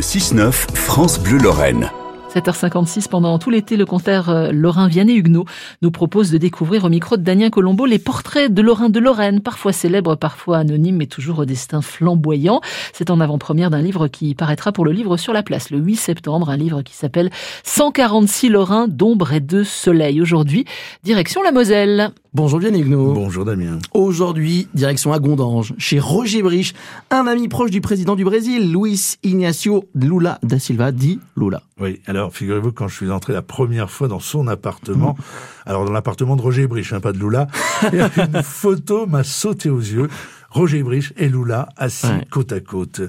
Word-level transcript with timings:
Le 0.00 0.02
6-9, 0.02 0.50
France 0.74 1.20
Bleu 1.20 1.36
Lorraine. 1.36 1.90
7h56, 2.34 3.08
pendant 3.08 3.38
tout 3.38 3.50
l'été, 3.50 3.76
le 3.76 3.84
concert 3.84 4.30
euh, 4.30 4.50
Lorrain 4.50 4.88
Vianney 4.88 5.12
Huguenot 5.12 5.44
nous 5.82 5.90
propose 5.90 6.30
de 6.30 6.38
découvrir 6.38 6.84
au 6.84 6.88
micro 6.88 7.18
de 7.18 7.22
Damien 7.22 7.50
Colombo 7.50 7.84
les 7.84 7.98
portraits 7.98 8.50
de 8.50 8.62
Lorrain 8.62 8.88
de 8.88 8.98
Lorraine, 8.98 9.40
parfois 9.40 9.74
célèbres, 9.74 10.14
parfois 10.14 10.56
anonymes, 10.56 10.96
mais 10.96 11.06
toujours 11.06 11.40
au 11.40 11.44
destin 11.44 11.82
flamboyant. 11.82 12.62
C'est 12.94 13.10
en 13.10 13.20
avant-première 13.20 13.68
d'un 13.68 13.82
livre 13.82 14.08
qui 14.08 14.34
paraîtra 14.34 14.72
pour 14.72 14.86
le 14.86 14.92
livre 14.92 15.18
sur 15.18 15.34
la 15.34 15.42
place 15.42 15.68
le 15.68 15.76
8 15.76 15.96
septembre, 15.96 16.48
un 16.48 16.56
livre 16.56 16.80
qui 16.80 16.94
s'appelle 16.94 17.28
146 17.64 18.48
Lorrains 18.48 18.88
d'ombre 18.88 19.34
et 19.34 19.40
de 19.40 19.64
soleil. 19.64 20.22
Aujourd'hui, 20.22 20.64
direction 21.04 21.42
la 21.42 21.52
Moselle. 21.52 22.10
Bonjour 22.32 22.60
bien 22.60 22.72
Huguenot. 22.72 23.12
Bonjour 23.12 23.44
Damien. 23.44 23.80
Aujourd'hui, 23.92 24.68
direction 24.72 25.12
à 25.12 25.18
Gondange, 25.18 25.74
chez 25.78 25.98
Roger 25.98 26.42
Brich, 26.42 26.74
un 27.10 27.26
ami 27.26 27.48
proche 27.48 27.72
du 27.72 27.80
président 27.80 28.14
du 28.14 28.22
Brésil, 28.22 28.72
Luis 28.72 29.16
Ignacio 29.24 29.88
Lula 29.96 30.38
da 30.44 30.60
Silva, 30.60 30.92
dit 30.92 31.18
Lula. 31.36 31.60
Oui, 31.80 32.00
alors 32.06 32.32
figurez-vous 32.32 32.70
quand 32.70 32.86
je 32.86 32.94
suis 32.94 33.10
entré 33.10 33.32
la 33.32 33.42
première 33.42 33.90
fois 33.90 34.06
dans 34.06 34.20
son 34.20 34.46
appartement, 34.46 35.16
alors 35.66 35.84
dans 35.84 35.92
l'appartement 35.92 36.36
de 36.36 36.42
Roger 36.42 36.68
Brich, 36.68 36.92
hein, 36.92 37.00
pas 37.00 37.12
de 37.12 37.18
Lula, 37.18 37.48
une 37.92 38.42
photo 38.44 39.06
m'a 39.06 39.24
sauté 39.24 39.68
aux 39.68 39.80
yeux. 39.80 40.08
Roger 40.50 40.84
Brich 40.84 41.12
et 41.16 41.28
Lula 41.28 41.68
assis 41.76 42.06
côte 42.30 42.52
à 42.52 42.60
côte. 42.60 43.00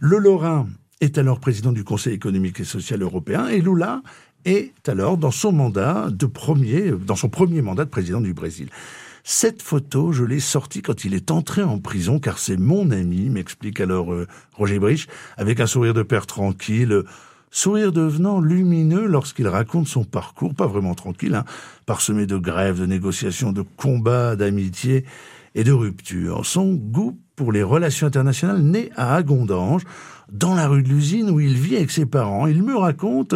Le 0.00 0.16
Lorrain 0.16 0.66
est 1.02 1.18
alors 1.18 1.38
président 1.38 1.72
du 1.72 1.84
Conseil 1.84 2.14
économique 2.14 2.60
et 2.60 2.64
social 2.64 3.02
européen 3.02 3.46
et 3.48 3.60
Lula 3.60 4.00
est 4.44 4.88
alors 4.88 5.16
dans 5.16 5.30
son 5.30 5.52
mandat 5.52 6.08
de 6.10 6.26
premier, 6.26 6.92
dans 6.92 7.16
son 7.16 7.28
premier 7.28 7.62
mandat 7.62 7.84
de 7.84 7.90
président 7.90 8.20
du 8.20 8.34
Brésil. 8.34 8.68
Cette 9.22 9.62
photo, 9.62 10.12
je 10.12 10.24
l'ai 10.24 10.40
sortie 10.40 10.82
quand 10.82 11.04
il 11.04 11.14
est 11.14 11.30
entré 11.30 11.62
en 11.62 11.78
prison, 11.78 12.18
car 12.18 12.38
c'est 12.38 12.56
mon 12.56 12.90
ami, 12.90 13.28
m'explique 13.28 13.80
alors 13.80 14.12
euh, 14.12 14.26
Roger 14.54 14.78
Brich, 14.78 15.08
avec 15.36 15.60
un 15.60 15.66
sourire 15.66 15.94
de 15.94 16.02
père 16.02 16.26
tranquille, 16.26 17.02
sourire 17.50 17.92
devenant 17.92 18.40
lumineux 18.40 19.06
lorsqu'il 19.06 19.48
raconte 19.48 19.88
son 19.88 20.04
parcours, 20.04 20.54
pas 20.54 20.66
vraiment 20.66 20.94
tranquille, 20.94 21.34
hein, 21.34 21.44
parsemé 21.86 22.26
de 22.26 22.36
grèves, 22.36 22.80
de 22.80 22.86
négociations, 22.86 23.52
de 23.52 23.62
combats, 23.76 24.36
d'amitié 24.36 25.04
et 25.54 25.64
de 25.64 25.72
ruptures. 25.72 26.46
Son 26.46 26.74
goût 26.74 27.18
pour 27.36 27.52
les 27.52 27.62
relations 27.62 28.06
internationales 28.06 28.62
naît 28.62 28.90
à 28.96 29.14
Agondange, 29.14 29.82
dans 30.32 30.54
la 30.54 30.68
rue 30.68 30.82
de 30.82 30.88
l'usine 30.88 31.30
où 31.30 31.40
il 31.40 31.54
vit 31.54 31.76
avec 31.76 31.90
ses 31.90 32.06
parents. 32.06 32.46
Il 32.46 32.62
me 32.62 32.76
raconte, 32.76 33.34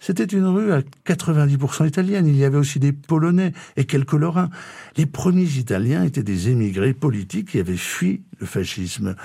c'était 0.00 0.24
une 0.24 0.46
rue 0.46 0.72
à 0.72 0.82
90% 1.06 1.86
italienne. 1.86 2.26
Il 2.26 2.36
y 2.36 2.44
avait 2.44 2.58
aussi 2.58 2.78
des 2.78 2.92
Polonais 2.92 3.52
et 3.76 3.84
quelques 3.84 4.12
Lorrains. 4.12 4.50
Les 4.96 5.06
premiers 5.06 5.58
Italiens 5.58 6.04
étaient 6.04 6.22
des 6.22 6.48
émigrés 6.50 6.94
politiques 6.94 7.50
qui 7.52 7.60
avaient 7.60 7.76
fui 7.76 8.22
le 8.38 8.46
fascisme. 8.46 9.16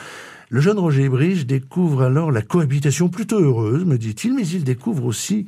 Le 0.49 0.61
jeune 0.61 0.79
Roger 0.79 1.09
Brige 1.09 1.45
découvre 1.45 2.01
alors 2.01 2.31
la 2.31 2.41
cohabitation 2.41 3.09
plutôt 3.09 3.39
heureuse, 3.39 3.85
me 3.85 3.97
dit-il, 3.97 4.33
mais 4.33 4.47
il 4.47 4.63
découvre 4.63 5.05
aussi 5.05 5.45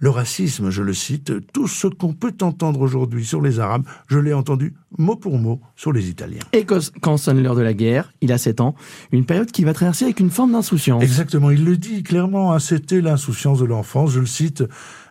le 0.00 0.10
racisme, 0.10 0.70
je 0.70 0.82
le 0.82 0.92
cite, 0.92 1.32
tout 1.52 1.66
ce 1.66 1.86
qu'on 1.86 2.12
peut 2.12 2.34
entendre 2.42 2.80
aujourd'hui 2.80 3.24
sur 3.24 3.40
les 3.40 3.58
Arabes, 3.58 3.84
je 4.06 4.18
l'ai 4.18 4.34
entendu 4.34 4.74
mot 4.98 5.16
pour 5.16 5.38
mot 5.38 5.60
sur 5.76 5.92
les 5.92 6.08
Italiens. 6.08 6.42
Et 6.52 6.66
quand 6.66 7.16
sonne 7.16 7.42
l'heure 7.42 7.54
de 7.54 7.62
la 7.62 7.74
guerre, 7.74 8.12
il 8.20 8.32
a 8.32 8.38
7 8.38 8.60
ans, 8.60 8.74
une 9.12 9.24
période 9.24 9.50
qui 9.50 9.64
va 9.64 9.72
traverser 9.72 10.04
avec 10.04 10.20
une 10.20 10.30
forme 10.30 10.52
d'insouciance. 10.52 11.02
Exactement, 11.14 11.52
il 11.52 11.64
le 11.64 11.76
dit 11.76 12.02
clairement, 12.02 12.52
hein, 12.52 12.58
c'était 12.58 13.00
l'insouciance 13.00 13.60
de 13.60 13.64
l'enfance, 13.64 14.10
je 14.10 14.18
le 14.18 14.26
cite, 14.26 14.64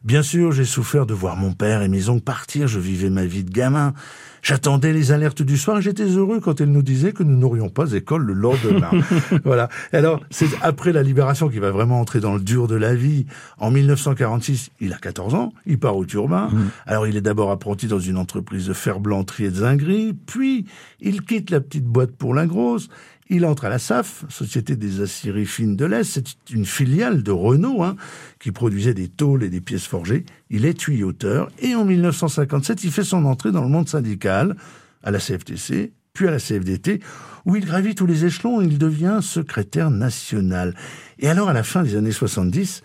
Bien 0.03 0.21
sûr, 0.21 0.51
j'ai 0.51 0.65
souffert 0.65 1.05
de 1.05 1.13
voir 1.13 1.37
mon 1.37 1.53
père 1.53 1.81
et 1.81 1.87
mes 1.87 2.09
oncles 2.09 2.23
partir, 2.23 2.67
je 2.67 2.77
vivais 2.77 3.09
ma 3.09 3.23
vie 3.25 3.45
de 3.45 3.51
gamin. 3.51 3.93
J'attendais 4.41 4.91
les 4.91 5.13
alertes 5.13 5.41
du 5.41 5.55
soir 5.55 5.77
et 5.77 5.81
j'étais 5.81 6.03
heureux 6.03 6.41
quand 6.41 6.59
elle 6.59 6.73
nous 6.73 6.81
disait 6.81 7.13
que 7.13 7.23
nous 7.23 7.37
n'aurions 7.37 7.69
pas 7.69 7.93
école 7.93 8.23
le 8.23 8.33
lendemain. 8.33 8.91
voilà. 9.45 9.69
Alors, 9.93 10.19
c'est 10.29 10.49
après 10.61 10.91
la 10.91 11.03
libération 11.03 11.47
qu'il 11.47 11.61
va 11.61 11.71
vraiment 11.71 12.01
entrer 12.01 12.19
dans 12.19 12.33
le 12.33 12.41
dur 12.41 12.67
de 12.67 12.75
la 12.75 12.93
vie. 12.93 13.25
En 13.57 13.71
1946, 13.71 14.71
il 14.81 14.91
a 14.91 14.97
14 14.97 15.35
ans, 15.35 15.53
il 15.65 15.79
part 15.79 15.95
au 15.95 16.03
Turbin. 16.03 16.49
Mmh. 16.51 16.69
Alors, 16.85 17.07
il 17.07 17.15
est 17.15 17.21
d'abord 17.21 17.51
apprenti 17.51 17.87
dans 17.87 17.99
une 17.99 18.17
entreprise 18.17 18.67
de 18.67 18.73
ferblanterie 18.73 19.45
et 19.45 19.51
de 19.51 19.55
zinguerie, 19.55 20.13
puis 20.25 20.65
il 20.99 21.21
quitte 21.21 21.49
la 21.49 21.61
petite 21.61 21.85
boîte 21.85 22.11
pour 22.11 22.33
la 22.33 22.45
grosse. 22.45 22.89
Il 23.29 23.45
entre 23.45 23.65
à 23.65 23.69
la 23.69 23.79
SAF, 23.79 24.25
Société 24.29 24.75
des 24.75 25.01
aciéries 25.01 25.45
fines 25.45 25.75
de 25.75 25.85
l'Est. 25.85 26.03
C'est 26.03 26.53
une 26.53 26.65
filiale 26.65 27.23
de 27.23 27.31
Renault 27.31 27.83
hein, 27.83 27.95
qui 28.39 28.51
produisait 28.51 28.93
des 28.93 29.07
tôles 29.07 29.43
et 29.43 29.49
des 29.49 29.61
pièces 29.61 29.85
forgées. 29.85 30.25
Il 30.49 30.65
est 30.65 30.73
tuyauteur 30.73 31.49
et 31.59 31.75
en 31.75 31.85
1957, 31.85 32.83
il 32.83 32.91
fait 32.91 33.03
son 33.03 33.25
entrée 33.25 33.51
dans 33.51 33.63
le 33.63 33.69
monde 33.69 33.89
syndical 33.89 34.55
à 35.03 35.11
la 35.11 35.19
CFTC, 35.19 35.93
puis 36.13 36.27
à 36.27 36.31
la 36.31 36.39
CFDT, 36.39 36.99
où 37.45 37.55
il 37.55 37.65
gravit 37.65 37.95
tous 37.95 38.05
les 38.05 38.25
échelons 38.25 38.61
et 38.61 38.65
il 38.65 38.77
devient 38.77 39.19
secrétaire 39.21 39.89
national. 39.89 40.75
Et 41.19 41.27
alors, 41.27 41.49
à 41.49 41.53
la 41.53 41.63
fin 41.63 41.83
des 41.83 41.95
années 41.95 42.11
70, 42.11 42.83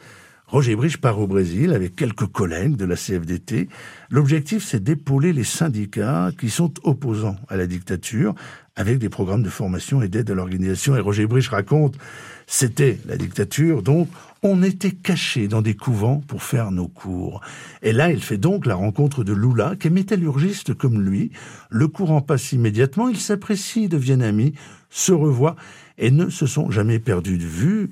Roger 0.49 0.77
Brich 0.77 0.97
part 0.97 1.19
au 1.19 1.27
Brésil 1.27 1.75
avec 1.75 1.95
quelques 1.95 2.27
collègues 2.27 2.75
de 2.75 2.87
la 2.87 2.97
CFDT. 2.97 3.69
L'objectif, 4.09 4.65
c'est 4.65 4.83
d'épauler 4.83 5.35
les 5.35 5.45
syndicats 5.45 6.31
qui 6.41 6.49
sont 6.49 6.73
opposants 6.85 7.37
à 7.49 7.57
la 7.57 7.67
dictature 7.67 8.35
avec 8.75 8.99
des 8.99 9.11
programmes 9.11 9.43
de 9.43 9.51
formation 9.51 10.01
et 10.01 10.09
d'aide 10.09 10.31
à 10.31 10.35
l'organisation. 10.35 10.97
Et 10.97 11.01
Roger 11.01 11.27
Brich 11.27 11.49
raconte, 11.49 11.99
c'était 12.47 12.99
la 13.07 13.19
dictature, 13.19 13.83
donc 13.83 14.09
on 14.43 14.63
était 14.63 14.93
cachés 14.93 15.49
dans 15.49 15.61
des 15.61 15.75
couvents 15.75 16.23
pour 16.27 16.43
faire 16.43 16.71
nos 16.71 16.89
cours. 16.89 17.43
Et 17.83 17.93
là, 17.93 18.11
il 18.11 18.23
fait 18.23 18.39
donc 18.39 18.65
la 18.65 18.75
rencontre 18.75 19.25
de 19.25 19.35
Lula, 19.35 19.75
qui 19.79 19.89
est 19.89 19.91
métallurgiste 19.91 20.73
comme 20.73 21.03
lui. 21.03 21.31
Le 21.69 21.89
courant 21.89 22.23
passe 22.23 22.53
immédiatement, 22.53 23.11
ils 23.11 23.21
s'apprécient, 23.21 23.89
deviennent 23.89 24.23
amis, 24.23 24.55
se 24.89 25.13
revoient 25.13 25.57
et 25.99 26.11
ne 26.11 26.31
se 26.31 26.47
sont 26.47 26.71
jamais 26.71 27.01
perdus 27.01 27.37
de 27.37 27.45
vue. 27.45 27.91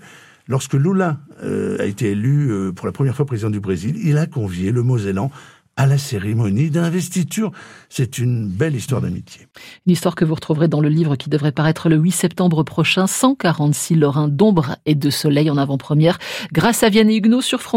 Lorsque 0.49 0.75
Lula 0.75 1.19
euh, 1.43 1.77
a 1.81 1.85
été 1.85 2.13
élu 2.13 2.51
euh, 2.51 2.73
pour 2.73 2.87
la 2.87 2.93
première 2.93 3.17
fois 3.17 3.27
président 3.27 3.51
du 3.51 3.61
Brésil, 3.61 3.97
il 4.03 4.17
a 4.17 4.27
convié 4.27 4.71
le 4.71 4.83
Mosellan 4.83 5.31
à 5.77 5.87
la 5.87 5.99
cérémonie 5.99 6.71
d'investiture. 6.71 7.51
C'est 7.91 8.19
une 8.19 8.49
belle 8.49 8.75
histoire 8.75 9.03
d'amitié. 9.03 9.47
Une 9.87 9.93
histoire 9.93 10.15
que 10.15 10.25
vous 10.25 10.35
retrouverez 10.35 10.69
dans 10.69 10.81
le 10.81 10.89
livre 10.89 11.17
qui 11.17 11.29
devrait 11.29 11.53
paraître 11.53 11.89
le 11.89 11.97
8 11.97 12.13
septembre 12.13 12.63
prochain, 12.63 13.07
146 13.07 13.97
Lorrains 13.97 14.29
d'ombre 14.29 14.77
et 14.87 14.95
de 14.95 15.11
soleil 15.11 15.51
en 15.51 15.59
avant-première, 15.59 16.19
grâce 16.53 16.83
à 16.83 16.89
Vianney 16.89 17.17
Huguenot 17.17 17.43
sur 17.43 17.61
France. 17.61 17.75